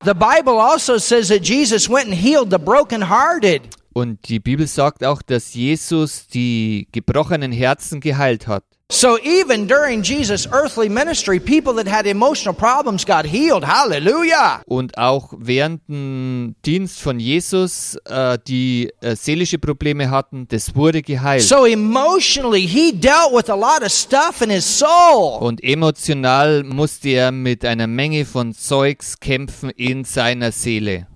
[0.04, 3.62] The Bible also says that Jesus went and healed the brokenhearted.
[3.94, 8.64] Und die Bibel sagt auch, dass Jesus die gebrochenen Herzen geheilt hat.
[8.94, 13.64] So even during Jesus' earthly ministry, people that had emotional problems got healed.
[13.64, 14.62] Hallelujah.
[14.66, 21.02] Und auch während dem Dienst von Jesus, äh, die äh, seelische Probleme hatten, das wurde
[21.02, 21.42] geheilt.
[21.44, 25.38] So emotionally, he dealt with a lot of stuff in his soul.
[25.40, 31.08] Und emotional musste er mit einer Menge von Zeugs kämpfen in seiner Seele.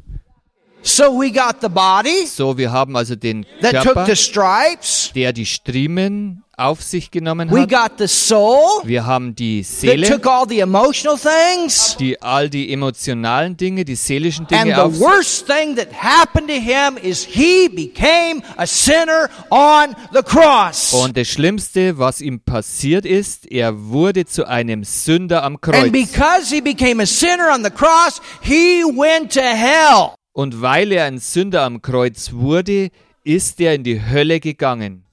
[0.82, 5.12] So we got the body So, wir haben also den that took Körper, the stripes.
[5.16, 7.70] der die Striemen auf sich genommen We hat.
[7.70, 11.96] got the soul Wir haben die Seele, took all the emotional things.
[12.00, 16.48] die all die emotionalen Dinge, die seelischen And Dinge the auf worst thing that happened
[16.48, 20.94] to him is he became a sinner on the cross.
[20.94, 25.92] Und das Schlimmste, was ihm passiert ist, er wurde zu einem Sünder am And Kreuz.
[25.92, 30.12] because he became a sinner on the cross, he went to hell.
[30.34, 32.90] Und weil er ein Sünder am Kreuz wurde,
[33.24, 35.05] ist er in die Hölle gegangen.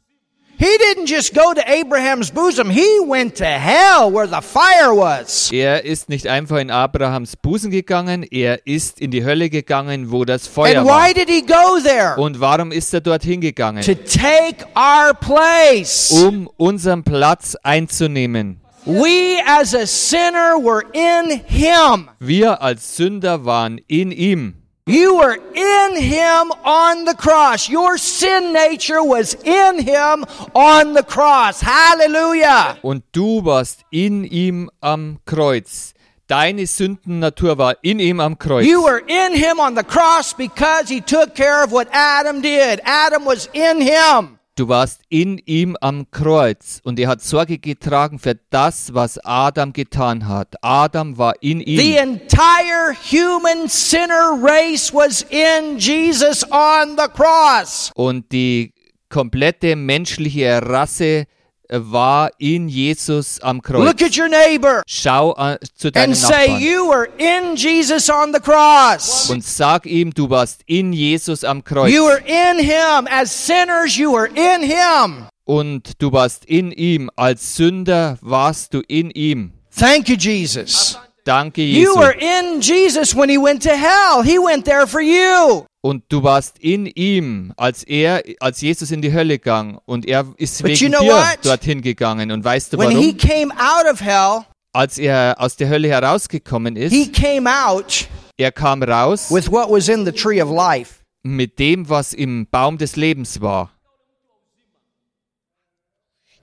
[0.62, 5.50] He didn't just go to Abraham's bosom, he went to hell where the fire was.
[5.50, 10.24] Er ist nicht einfach in Abrahams Busen gegangen, er ist in die Hölle gegangen, wo
[10.24, 11.08] das Feuer And war.
[11.08, 12.14] why did he go there?
[12.16, 13.82] Und warum ist er dorthin gegangen?
[13.82, 16.12] To take our place.
[16.12, 18.60] Um unseren Platz einzunehmen.
[18.84, 22.08] We as a sinner were in him.
[22.20, 24.61] Wir als Sünder waren in ihm.
[24.86, 27.68] You were in him on the cross.
[27.68, 30.24] Your sin nature was in him
[30.56, 31.60] on the cross.
[31.60, 32.78] Hallelujah.
[32.82, 35.94] Und du warst in ihm am Kreuz.
[36.26, 38.66] Deine Sündennatur war in ihm am Kreuz.
[38.66, 42.80] You were in him on the cross because he took care of what Adam did.
[42.84, 44.40] Adam was in him.
[44.54, 49.72] Du warst in ihm am Kreuz und er hat Sorge getragen für das, was Adam
[49.72, 50.56] getan hat.
[50.60, 51.96] Adam war in The ihm.
[51.96, 57.90] entire human sinner race was in Jesus on the cross.
[57.94, 58.74] Und die
[59.08, 61.24] komplette menschliche Rasse
[61.72, 63.84] war in Jesus am Kreuz.
[63.84, 68.10] Look at your neighbor Schau an, zu deinem and say, Nachbarn You were in Jesus
[68.10, 69.30] on the cross.
[69.30, 71.92] und sag ihm, du warst in Jesus am Kreuz.
[71.92, 73.06] You were in him.
[73.10, 75.26] As sinners, you were in him.
[75.44, 77.10] Und du warst in ihm.
[77.16, 79.52] Als Sünder warst du in ihm.
[79.74, 80.98] Thank you, Jesus.
[81.24, 82.40] Danke, You were Jesus.
[82.40, 84.22] in Jesus when he went to hell.
[84.24, 85.64] He went there for you.
[85.80, 89.78] Und du warst in ihm, als er, als Jesus in die Hölle ging.
[89.84, 91.38] Und er ist But wegen you know dir what?
[91.44, 92.30] dorthin gegangen.
[92.32, 93.16] Und weißt du When he warum?
[93.18, 98.06] came out of hell, Als er aus der Hölle herausgekommen he ist, came out
[98.38, 101.00] er kam raus with what was in the tree of life.
[101.22, 103.70] mit dem, was im Baum des Lebens war.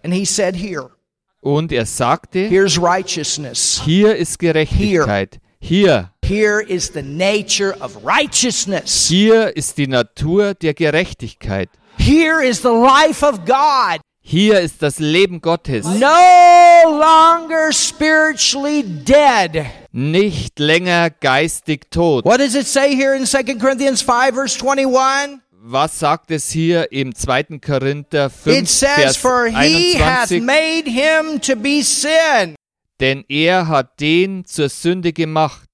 [0.04, 0.92] And he said, Here,
[1.41, 3.82] Und er sagte, here's righteousness.
[3.86, 5.39] hier ist Gerechtigkeit.
[5.62, 9.08] Hier, Here is the nature of righteousness.
[9.08, 11.69] hier ist die Natur der Gerechtigkeit.
[11.97, 13.99] Here is the life of God.
[14.21, 15.86] Hier ist das Leben Gottes.
[15.86, 19.65] No longer spiritually dead.
[19.91, 22.25] Nicht länger geistig tot.
[22.25, 25.41] What does it say here in 2 Corinthians 5, verse 21?
[25.62, 27.60] Was sagt es hier im 2.
[27.60, 30.41] Korinther 5, It says, Vers For he hath 21?
[30.45, 32.56] made him to be sin.
[33.02, 35.67] Denn er hat den zur Sünde gemacht.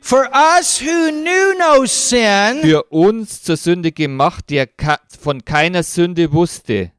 [0.00, 4.68] For us who knew no sin, Für uns zur Sünde gemacht, der
[5.20, 6.92] von keiner Sünde wusste.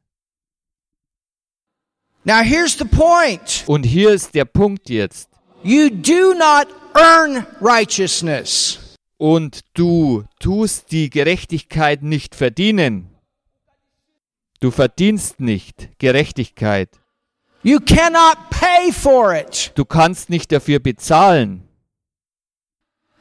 [2.24, 3.62] now here's the point.
[3.66, 5.28] Und hier ist der Punkt jetzt.
[5.62, 8.78] You do not earn righteousness.
[9.24, 13.08] Und du tust die Gerechtigkeit nicht verdienen.
[14.60, 16.90] Du verdienst nicht Gerechtigkeit.
[17.62, 19.72] You cannot pay for it.
[19.76, 21.66] Du kannst nicht dafür bezahlen.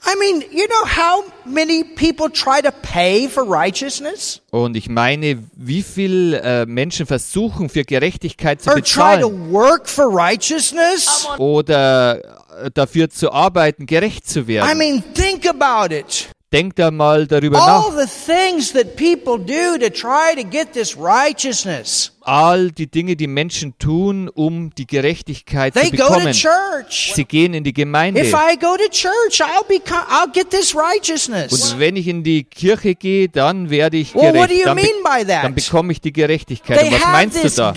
[0.06, 4.42] I mean, you know how many people try to pay for righteousness?
[4.52, 8.82] Und ich meine, wie viel äh, Menschen versuchen für Gerechtigkeit zu Or try
[9.22, 11.26] to bezahlen work for righteousness?
[11.38, 12.43] oder
[12.74, 14.78] dafür zu arbeiten, gerecht zu I werden.
[14.78, 16.30] mean, think about it.
[16.52, 18.00] Denk da mal darüber All nach.
[18.00, 22.12] the things that people do to try to get this righteousness.
[22.22, 26.34] All die Dinge, die Menschen tun, um die Gerechtigkeit They zu go to bekommen.
[26.34, 27.14] church.
[27.16, 28.22] Sie gehen in die Gemeinde.
[28.22, 31.72] If I go to church, I'll become, I'll get this righteousness.
[31.74, 34.52] Und wenn ich in die Kirche gehe, dann werde ich Well, gerecht.
[34.52, 36.78] you Dann, be dann bekomme ich die Gerechtigkeit.
[36.78, 37.74] They Und was meinst du da?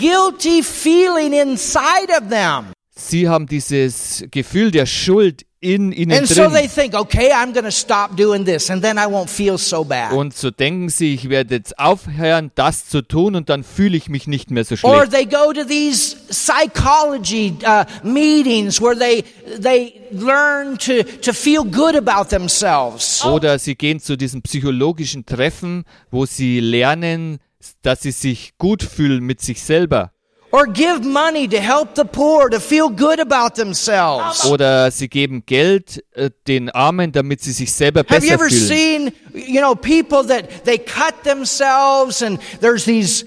[2.99, 6.91] Sie haben dieses Gefühl der Schuld in ihnen And so they drin.
[6.91, 10.11] think, okay, I'm going to stop doing this and then I won't feel so bad.
[10.13, 14.07] Und so denken sie, ich werde jetzt aufhören, das zu tun und dann fühle ich
[14.09, 15.11] mich nicht mehr so Or schlecht.
[15.13, 19.23] they go to these psychology uh, meetings where they
[19.61, 23.23] they learn to to feel good about themselves.
[23.25, 27.39] Oder sie gehen zu diesen psychologischen Treffen, wo sie lernen,
[27.81, 30.11] dass sie sich gut fühlen mit sich selber.
[30.51, 34.45] Or give money to help the poor to feel good about themselves.
[34.45, 38.49] Oder sie geben Geld äh, den Armen, damit sie sich selber Have you besser ever
[38.49, 38.67] fühlen.
[38.67, 43.25] seen, you know, people that they cut themselves and there's these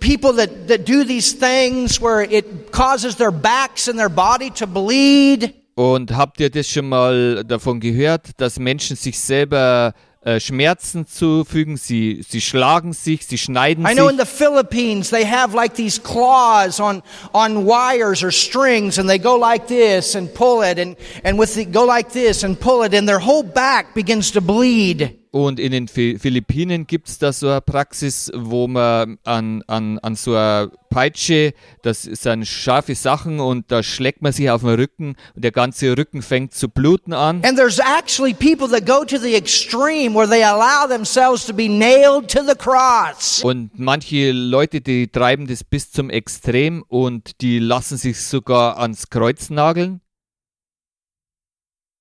[0.00, 4.66] people that, that do these things where it causes their backs and their body to
[4.66, 5.52] bleed?
[5.74, 11.76] Und habt ihr das schon mal davon gehört, dass Menschen sich selber äh, Schmerzen zufügen?
[11.76, 16.02] Sie, sie schlagen sich, sie schneiden I know in the Philippines they have like these
[16.02, 20.96] claws on on wires or strings and they go like this and pull it and
[21.24, 24.40] and with the go like this and pull it and their whole back begins to
[24.40, 25.21] bleed.
[25.34, 29.98] Und in den Phi- Philippinen gibt es da so eine Praxis, wo man an, an,
[30.00, 34.74] an so einer Peitsche, das sind scharfe Sachen und da schlägt man sich auf den
[34.74, 37.42] Rücken und der ganze Rücken fängt zu bluten an.
[37.46, 41.66] And there's actually people that go to the extreme where they allow themselves to be
[41.66, 43.42] nailed to the cross.
[43.42, 49.08] Und manche Leute, die treiben das bis zum Extrem und die lassen sich sogar ans
[49.08, 50.02] Kreuz nageln.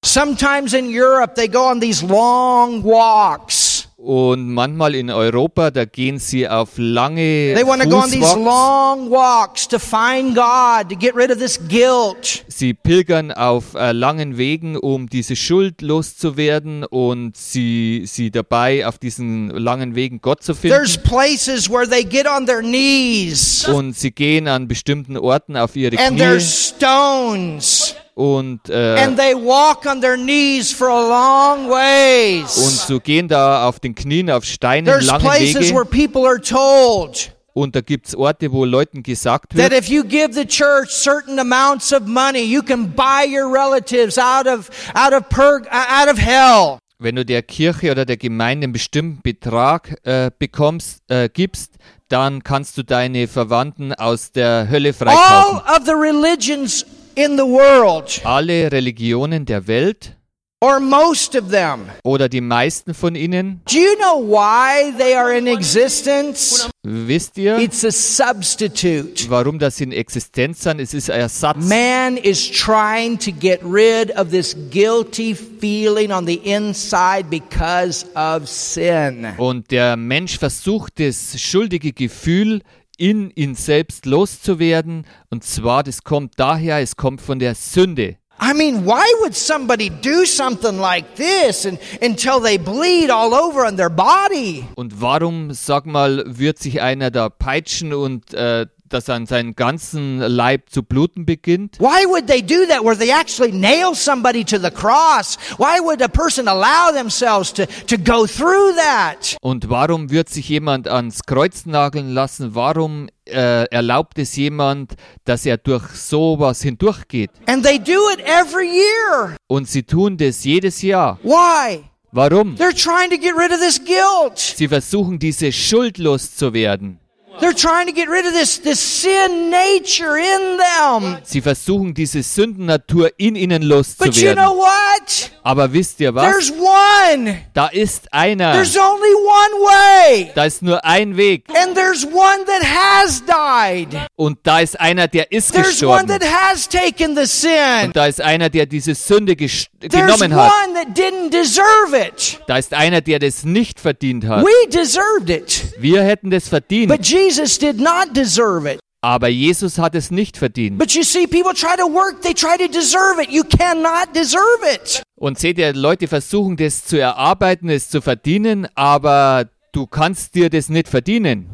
[0.03, 3.87] Sometimes in Europe they go on these long walks.
[4.03, 8.35] Und manchmal in Europa, da gehen sie auf lange They want to go on these
[8.35, 12.43] long walks to find God, to get rid of this guilt.
[12.47, 18.97] Sie pilgern auf äh, langen Wegen, um diese Schuld loszuwerden und sie, sie dabei auf
[18.97, 21.07] diesen langen Wegen Gott zu There's finden.
[21.07, 25.99] places where they get on their knees Und sie gehen an bestimmten Orten auf ihre
[25.99, 31.69] and Knie there's stones und, äh, and they walk on their knees for a long
[31.69, 36.07] und so gehen da auf den Knien auf Steinen There's lange places where Wege.
[36.09, 40.33] people are told, Und da gibt es Orte, wo Leuten gesagt wird, if you give
[40.33, 45.27] the church certain amounts of money, you can buy your relatives out of out of
[45.29, 46.77] purg out of hell.
[46.99, 51.73] wenn du der Kirche oder der Gemeinde einen bestimmten Betrag äh, bekommst, äh, gibst,
[52.09, 55.61] dann kannst du deine Verwandten aus der Hölle freikaufen.
[55.65, 56.85] All of the religions
[57.15, 60.15] in the world, Alle Religionen der Welt
[60.63, 65.35] or most of them, oder die meisten von ihnen, do you know why they are
[65.35, 66.69] in existence?
[66.83, 69.27] wisst ihr, It's a substitute.
[69.29, 70.79] warum das in Existenz sind?
[70.79, 71.57] Es ist ein Ersatz.
[71.67, 78.47] Man is trying to get rid of this guilty feeling on the inside because of
[78.47, 79.27] sin.
[79.37, 82.61] Und der Mensch versucht, das schuldige Gefühl
[83.01, 85.07] in ihn selbst loszuwerden.
[85.31, 88.17] Und zwar, das kommt daher, es kommt von der Sünde.
[88.39, 93.65] I mean, why would somebody do something like this and, until they bleed all over
[93.65, 94.65] on their body?
[94.75, 100.19] Und warum, sag mal, wird sich einer da peitschen und äh, dass an seinen ganzen
[100.19, 101.79] Leib zu bluten beginnt?
[101.79, 105.37] Why would they do that where they actually nail somebody to the cross?
[105.57, 109.37] Why would a person allow themselves to, to go through that?
[109.41, 112.55] Und warum wird sich jemand ans Kreuz nageln lassen?
[112.55, 117.31] Warum äh, erlaubt es jemand, dass er durch sowas hindurchgeht?
[117.47, 119.37] And they do it every year.
[119.47, 121.19] Und sie tun das jedes Jahr.
[121.23, 121.85] Why?
[122.11, 122.55] Warum?
[122.55, 124.37] They're trying to get rid of this guilt.
[124.37, 126.99] Sie versuchen, diese Schuld loszuwerden.
[127.39, 131.17] They're trying to get rid of this, this sin nature in them.
[131.23, 134.57] Sie versuchen, diese Sündennatur in ihnen But you know loszuwerden.
[134.57, 135.31] what?
[135.43, 136.23] Aber wisst ihr was?
[136.23, 137.37] There's one.
[137.53, 138.51] Da ist einer.
[138.51, 140.31] There's only one way.
[140.35, 141.45] Da ist nur ein Weg.
[141.55, 143.97] And there's one that has died.
[144.17, 146.07] Und da ist einer, der ist There's one gestorben.
[146.07, 147.85] that has taken the sin.
[147.85, 150.51] Und da ist einer, der diese Sünde genommen hat.
[150.67, 152.39] one that didn't deserve it.
[152.47, 154.43] Da ist einer, der das nicht verdient hat.
[154.45, 155.73] We deserved it.
[155.79, 156.89] Wir hätten das verdient.
[156.89, 157.20] But Jesus
[157.59, 158.79] did not deserve it.
[159.03, 160.77] Aber Jesus hat es nicht verdient.
[160.77, 163.31] But you see, people try to work, they try to deserve it.
[163.31, 165.01] You cannot deserve it.
[165.15, 170.49] Und seht ihr, Leute versuchen das zu erarbeiten, es zu verdienen, aber du kannst dir
[170.49, 171.49] das nicht verdienen.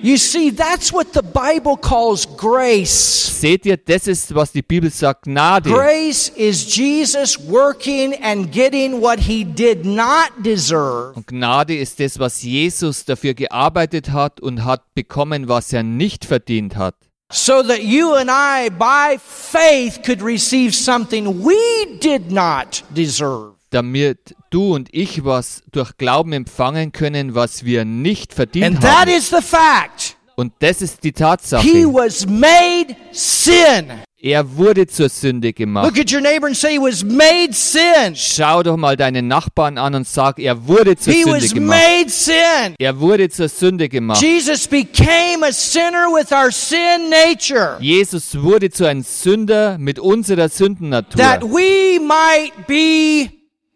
[0.00, 3.40] You see, that's what the Bible calls grace.
[3.40, 5.70] Seht ihr, das ist, was die Bibel sagt, Gnade.
[5.70, 12.18] Grace is Jesus working and getting what he did not deserve Und Gnade ist das,
[12.18, 16.94] was Jesus dafür gearbeitet hat und hat bekommen, was er nicht verdient hat.
[17.30, 23.54] so that you and I, by faith, could receive something we did not deserve.
[23.70, 29.06] Damit du und ich was durch Glauben empfangen können, was wir nicht verdient And that
[29.06, 29.10] haben.
[29.10, 30.16] is the fact.
[30.36, 31.66] Und das ist die He Tatsache.
[31.92, 33.90] was made sin.
[34.20, 35.86] Er wurde zur Sünde gemacht.
[35.86, 38.14] Look at your neighbor and say he was made sin.
[38.16, 41.78] Schau doch mal deinen Nachbarn an und sag, er wurde zur He Sünde was gemacht.
[41.98, 42.74] made sin.
[42.78, 44.20] Er wurde zur Sünde gemacht.
[44.20, 50.48] Jesus became a sinner with our sin nature Jesus wurde zu einem Sünder mit unserer
[50.48, 53.30] that Sündennatur, we might be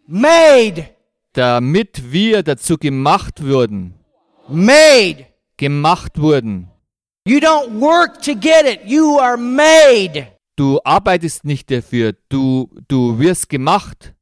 [0.06, 0.88] made,
[1.32, 3.94] damit wir dazu gemacht wurden.
[4.48, 5.26] made.
[5.56, 6.68] Gemacht wurden.
[7.24, 8.80] You don't work to get it.
[8.84, 10.26] You are made.
[10.56, 14.12] Du arbeitest nicht dafür, du, du wirst gemacht.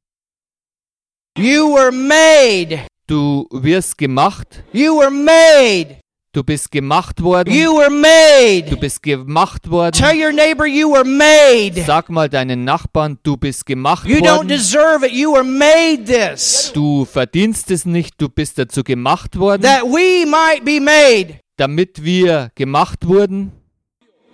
[1.39, 2.87] You were made.
[3.07, 4.63] Du wirst gemacht.
[4.73, 5.99] You were made.
[6.33, 7.53] Du bist gemacht worden.
[7.53, 8.77] You were Du made.
[8.77, 9.93] bist gemacht worden.
[9.99, 11.83] Tell your neighbor you were made.
[11.85, 14.49] Sag mal deinen Nachbarn, du bist gemacht You don't worden.
[14.49, 15.13] deserve it.
[15.13, 16.71] You were made this.
[16.73, 21.41] Du verdienst es nicht, du bist dazu gemacht worden, That we might be made.
[21.57, 23.51] damit wir gemacht wurden.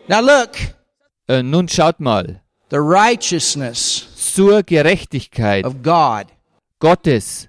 [0.07, 0.51] Now look,
[1.29, 6.27] Äh, nun schaut mal, the righteousness zur Gerechtigkeit of God.
[6.79, 7.49] Gottes.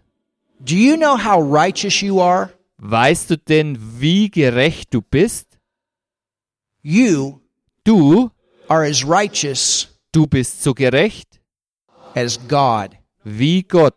[0.61, 2.51] Do you know how righteous you are?
[2.79, 5.57] Weißt du denn, wie gerecht du bist?
[6.83, 7.39] You
[7.83, 8.29] Du,
[8.67, 11.39] are as righteous du bist so gerecht
[12.15, 12.91] as God.
[13.23, 13.95] wie Gott.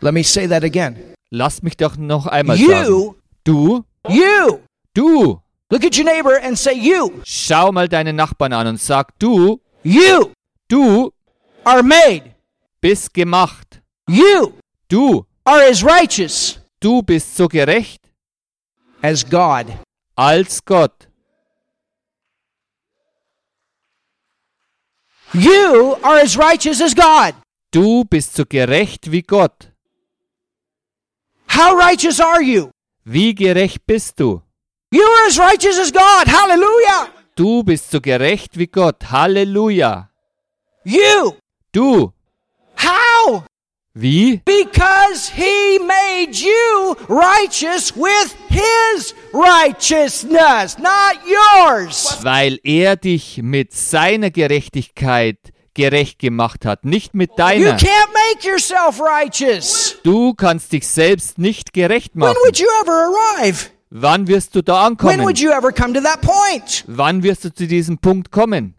[0.00, 1.14] Let me say that again.
[1.30, 2.86] Lass mich doch noch einmal sagen.
[2.88, 4.60] You, Du, you.
[4.94, 5.40] du.
[5.70, 9.60] Look at your neighbor and say, You, Schau mal deinen Nachbarn an und sag, du,
[9.82, 10.32] you
[10.68, 11.12] du
[11.64, 12.34] are made.
[12.80, 13.82] bist gemacht.
[14.08, 14.54] You
[14.88, 18.00] Du, are as righteous du bist so gerecht
[19.02, 19.66] as God.
[20.16, 21.06] als Gott.
[25.32, 27.34] You are as righteous as God.
[27.70, 29.70] Du bist so gerecht wie Gott.
[31.48, 32.70] How righteous are you?
[33.04, 34.42] Wie gerecht bist du?
[34.90, 36.26] You are as righteous as God.
[36.26, 37.10] Hallelujah.
[37.36, 39.10] Du bist so gerecht wie Gott.
[39.10, 40.10] Halleluja.
[40.84, 41.36] You.
[41.72, 42.12] Du.
[42.76, 43.44] How?
[44.00, 44.40] Wie?
[44.44, 52.18] Because he made you righteous with His righteousness, not yours.
[52.22, 55.38] Weil er dich mit seiner Gerechtigkeit
[55.74, 57.76] gerecht gemacht hat, nicht mit You deiner.
[57.76, 59.96] can't make yourself righteous.
[60.04, 62.36] Du kannst dich selbst nicht gerecht When machen.
[62.44, 63.66] would you ever arrive?
[63.90, 65.20] Wann wirst du da When ankommen?
[65.24, 66.84] would you ever come to that point?
[66.86, 68.74] Wann wirst du zu diesem Punkt kommen?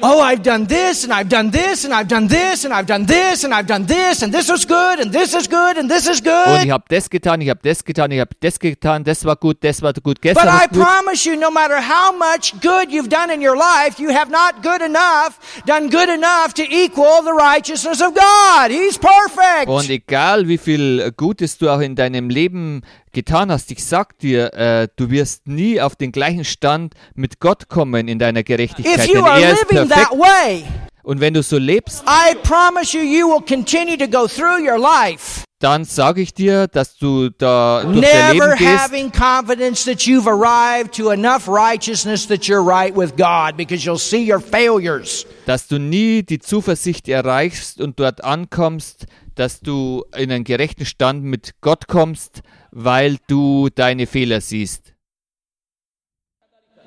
[0.00, 3.04] Oh, I've done this and I've done this and I've done this and I've done
[3.04, 6.06] this and I've done this and this was good and this is good and this
[6.06, 6.46] is good.
[6.46, 9.34] Und ich habe das getan, ich habe das getan, ich habe das getan, das war
[9.34, 10.80] gut, das war gut, But gestern I war gut.
[10.80, 14.62] promise you, no matter how much good you've done in your life, you have not
[14.62, 18.70] good enough, done good enough to equal the righteousness of God.
[18.70, 19.66] He's perfect.
[19.68, 22.82] Und egal wie viel Gutes du auch in deinem Leben
[23.12, 27.68] getan hast, ich sag dir, äh, du wirst nie auf den gleichen Stand mit Gott
[27.68, 30.10] kommen in deiner If Gerechtigkeit, you are er living perfekt.
[30.10, 30.64] that way,
[31.02, 34.78] Und wenn du so lebst, I promise you, you will continue to go through your
[34.78, 40.02] life, dann sage ich dir, dass du da durch dein Leben gehst having confidence that
[40.02, 45.26] you've arrived to enough righteousness that you're right with God, because you'll see your failures.
[45.46, 51.24] dass du nie die Zuversicht erreichst und dort ankommst, dass du in einen gerechten Stand
[51.24, 54.94] mit Gott kommst, weil du deine Fehler siehst.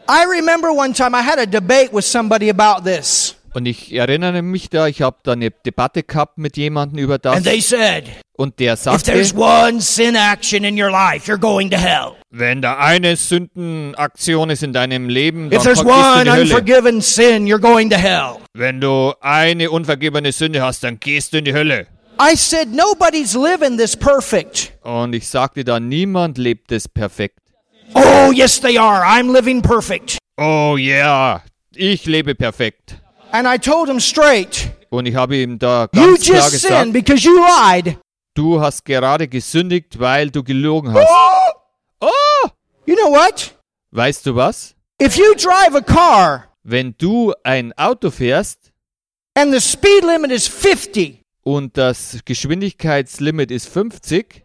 [0.10, 4.42] I remember one time I had a debate with somebody about this, Und ich erinnere
[4.42, 8.06] mich da, ich habe da eine Debatte gehabt mit jemandem über das and they said,
[8.38, 9.32] und der sagte, life,
[12.32, 16.26] wenn da eine Sündenaktion ist in deinem Leben, dann If there's komm- gehst du in
[16.26, 17.02] die Hölle.
[17.02, 18.38] sin, you're going to hell.
[18.54, 21.88] Wenn du eine unvergebene Sünde hast, dann gehst du in die Hölle.
[22.20, 24.74] I said, Nobody's living this perfect.
[24.84, 27.40] Und ich sagte da, niemand lebt es perfekt.
[27.94, 29.04] Oh, yes, they are.
[29.04, 30.18] I'm living perfect.
[30.38, 31.42] Oh yeah,
[31.76, 32.98] ich lebe perfekt.
[33.32, 36.82] And I told him straight, Und ich habe ihm da You ganz klar just gesagt,
[36.82, 37.98] sinned because you lied.
[38.34, 41.08] du hast gerade gesündigt, weil du gelogen hast.
[41.10, 42.08] Oh!
[42.08, 42.50] Oh!
[42.86, 43.56] You know what?
[43.92, 44.74] Weißt du was?
[45.02, 48.72] If you drive a car Wenn du ein Auto fährst
[49.36, 54.44] and the speed limit is 50 und das Geschwindigkeitslimit ist 50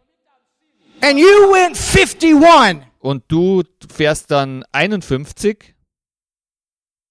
[1.00, 5.74] and you went 51, und du fährst dann 51,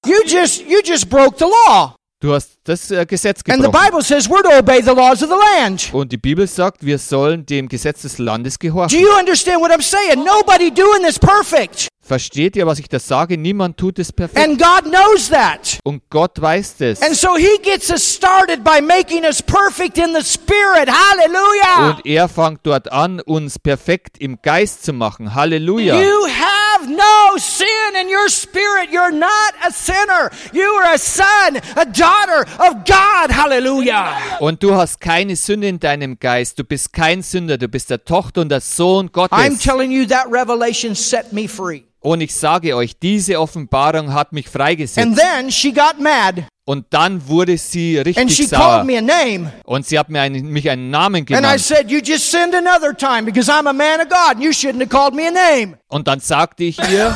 [0.06, 1.95] you just you just broke the law.
[2.20, 3.88] Du hast das äh, Gesetz And the gebrochen.
[3.92, 5.90] Bible says we're to obey the laws of the land.
[5.94, 9.00] Und die Bibel sagt, wir sollen dem Gesetz des Landes Do gehorchen.
[9.00, 10.24] you understand what I'm saying?
[10.24, 11.88] Nobody doing this perfect.
[12.08, 13.36] Versteht ihr, was ich da sage?
[13.36, 14.38] Niemand tut es perfekt.
[14.48, 15.80] And God knows that.
[15.84, 17.02] Und Gott weiß es.
[17.02, 20.88] And so he gets us started by making us perfect in the spirit.
[20.88, 21.90] Hallelujah.
[21.90, 25.34] Und er fängt dort an, uns perfekt im Geist zu machen.
[25.34, 26.00] Halleluja.
[26.00, 26.55] You have
[26.88, 28.90] no sin in your spirit.
[28.92, 30.32] You're not a sinner.
[30.54, 33.32] You are a son, a daughter of God.
[33.32, 34.16] Hallelujah.
[34.40, 36.60] Und du hast keine Sünde in deinem Geist.
[36.60, 37.58] Du bist kein Sünder.
[37.58, 39.38] Du bist der Tochter und der Sohn Gottes.
[39.38, 41.84] I'm telling you that revelation set me free.
[42.00, 45.00] Und ich sage euch, diese Offenbarung hat mich freigesetzt.
[45.00, 48.60] And then she got mad Und dann wurde sie and richtig she sauer.
[48.60, 49.54] called me a name.
[49.66, 51.60] Und sie hat mir einen, mich einen Namen And I genannt.
[51.62, 54.80] said, You just sinned another time because I'm a man of God and you shouldn't
[54.82, 55.78] have called me a name.
[55.90, 57.16] Und dann sagte ich ihr,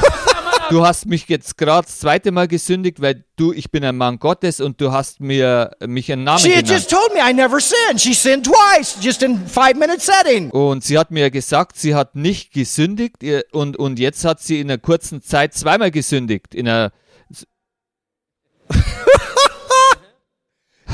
[0.69, 4.19] du hast mich jetzt gerade das zweite Mal gesündigt, weil du, ich bin ein Mann
[4.19, 6.69] Gottes und du hast mir mich einen Namen genannt.
[6.69, 7.99] just told me I never sinned.
[7.99, 10.51] She sinned twice, just in five minute setting.
[10.51, 13.17] Und sie hat mir gesagt, sie hat nicht gesündigt
[13.51, 16.53] und, und jetzt hat sie in einer kurzen Zeit zweimal gesündigt.
[16.53, 16.91] In einer,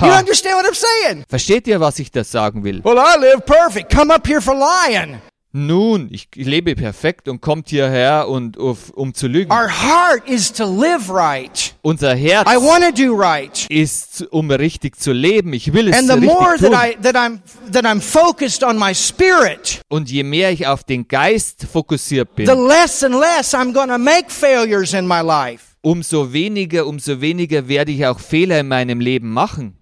[0.02, 1.24] You ha, understand what I'm saying?
[1.30, 2.84] versteht ihr, was ich da sagen will?
[2.84, 3.93] Well, I live perfect.
[3.93, 5.22] Come up here for lying.
[5.58, 9.50] Nun, ich lebe perfekt und kommt hierher, und, um zu lügen.
[9.54, 11.74] Our heart is to live right.
[11.82, 13.66] Unser Herz I want to do right.
[13.70, 15.54] ist, um richtig zu leben.
[15.54, 16.72] Ich will es And the richtig more tun.
[16.72, 17.39] that I that I'm
[17.72, 22.48] that I'm focused on my spirit, und je mehr ich auf den Geist fokussiert bin,
[22.48, 25.78] the less and less I'm going to make failures in my life.
[25.82, 29.78] umso weniger, umso weniger werde ich auch Fehler in meinem Leben machen.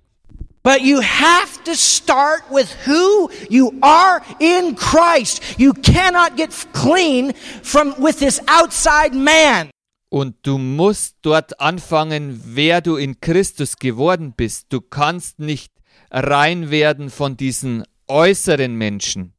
[0.64, 5.42] But you have to start with who you are in Christ.
[5.60, 9.70] You cannot get clean from with this outside man.
[10.10, 14.68] Und du musst dort anfangen, wer du in Christus geworden bist.
[14.70, 15.74] Du kannst nicht
[16.12, 19.34] rein werden von diesen äußeren Menschen.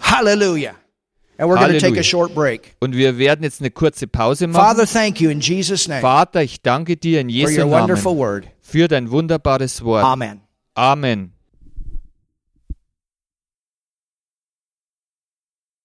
[0.00, 0.76] Hallelujah.
[1.40, 2.76] And we're going to take a short break.
[2.80, 4.62] Und wir werden jetzt eine kurze Pause machen.
[4.62, 8.12] Father, thank you in Jesus name Vater, ich danke dir in for Jesu your wonderful
[8.12, 8.46] Namen word.
[8.70, 10.04] Für dein wunderbares Wort.
[10.04, 10.42] Amen.
[10.74, 11.34] Amen.